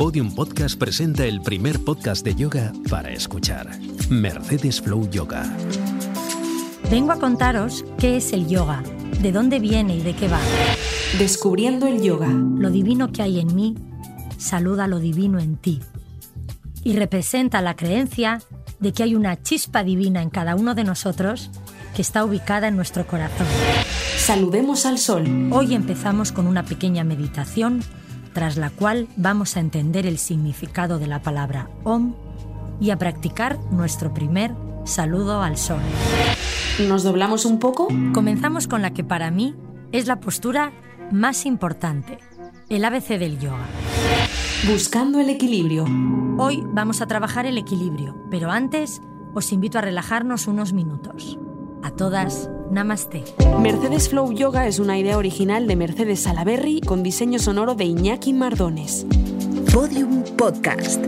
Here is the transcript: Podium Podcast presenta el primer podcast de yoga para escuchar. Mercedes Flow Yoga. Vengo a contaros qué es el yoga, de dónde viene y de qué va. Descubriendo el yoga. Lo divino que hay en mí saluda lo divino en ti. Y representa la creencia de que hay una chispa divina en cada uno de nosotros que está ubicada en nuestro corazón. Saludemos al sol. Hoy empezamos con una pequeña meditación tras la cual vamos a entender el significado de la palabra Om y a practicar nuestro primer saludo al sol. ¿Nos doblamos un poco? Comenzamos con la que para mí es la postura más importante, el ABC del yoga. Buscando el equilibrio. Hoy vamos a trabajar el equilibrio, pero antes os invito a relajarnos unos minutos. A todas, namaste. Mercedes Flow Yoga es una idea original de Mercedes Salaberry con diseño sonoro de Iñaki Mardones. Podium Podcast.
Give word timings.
Podium 0.00 0.34
Podcast 0.34 0.78
presenta 0.78 1.26
el 1.26 1.42
primer 1.42 1.78
podcast 1.84 2.24
de 2.24 2.34
yoga 2.34 2.72
para 2.88 3.10
escuchar. 3.10 3.68
Mercedes 4.08 4.80
Flow 4.80 5.10
Yoga. 5.10 5.44
Vengo 6.90 7.12
a 7.12 7.18
contaros 7.18 7.84
qué 7.98 8.16
es 8.16 8.32
el 8.32 8.48
yoga, 8.48 8.82
de 9.20 9.30
dónde 9.30 9.58
viene 9.58 9.96
y 9.96 10.00
de 10.00 10.14
qué 10.14 10.26
va. 10.26 10.40
Descubriendo 11.18 11.86
el 11.86 12.00
yoga. 12.00 12.28
Lo 12.28 12.70
divino 12.70 13.12
que 13.12 13.20
hay 13.20 13.40
en 13.40 13.54
mí 13.54 13.76
saluda 14.38 14.86
lo 14.86 15.00
divino 15.00 15.38
en 15.38 15.58
ti. 15.58 15.82
Y 16.82 16.94
representa 16.96 17.60
la 17.60 17.76
creencia 17.76 18.40
de 18.78 18.94
que 18.94 19.02
hay 19.02 19.14
una 19.14 19.42
chispa 19.42 19.84
divina 19.84 20.22
en 20.22 20.30
cada 20.30 20.56
uno 20.56 20.74
de 20.74 20.84
nosotros 20.84 21.50
que 21.94 22.00
está 22.00 22.24
ubicada 22.24 22.68
en 22.68 22.76
nuestro 22.76 23.06
corazón. 23.06 23.46
Saludemos 24.16 24.86
al 24.86 24.96
sol. 24.96 25.50
Hoy 25.52 25.74
empezamos 25.74 26.32
con 26.32 26.46
una 26.46 26.64
pequeña 26.64 27.04
meditación 27.04 27.82
tras 28.32 28.56
la 28.56 28.70
cual 28.70 29.08
vamos 29.16 29.56
a 29.56 29.60
entender 29.60 30.06
el 30.06 30.18
significado 30.18 30.98
de 30.98 31.06
la 31.06 31.22
palabra 31.22 31.68
Om 31.84 32.14
y 32.80 32.90
a 32.90 32.98
practicar 32.98 33.58
nuestro 33.70 34.14
primer 34.14 34.54
saludo 34.84 35.42
al 35.42 35.56
sol. 35.56 35.80
¿Nos 36.88 37.02
doblamos 37.02 37.44
un 37.44 37.58
poco? 37.58 37.88
Comenzamos 38.14 38.66
con 38.66 38.82
la 38.82 38.92
que 38.92 39.04
para 39.04 39.30
mí 39.30 39.54
es 39.92 40.06
la 40.06 40.20
postura 40.20 40.72
más 41.12 41.44
importante, 41.44 42.18
el 42.68 42.84
ABC 42.84 43.18
del 43.18 43.38
yoga. 43.38 43.66
Buscando 44.66 45.20
el 45.20 45.28
equilibrio. 45.28 45.84
Hoy 46.38 46.62
vamos 46.66 47.00
a 47.00 47.06
trabajar 47.06 47.46
el 47.46 47.58
equilibrio, 47.58 48.16
pero 48.30 48.50
antes 48.50 49.00
os 49.34 49.52
invito 49.52 49.78
a 49.78 49.82
relajarnos 49.82 50.46
unos 50.46 50.72
minutos. 50.72 51.38
A 51.82 51.90
todas, 51.90 52.50
namaste. 52.70 53.22
Mercedes 53.60 54.08
Flow 54.08 54.32
Yoga 54.32 54.66
es 54.66 54.78
una 54.78 54.98
idea 54.98 55.18
original 55.18 55.66
de 55.66 55.76
Mercedes 55.76 56.20
Salaberry 56.20 56.80
con 56.80 57.02
diseño 57.02 57.38
sonoro 57.38 57.74
de 57.74 57.84
Iñaki 57.84 58.32
Mardones. 58.32 59.06
Podium 59.72 60.22
Podcast. 60.36 61.00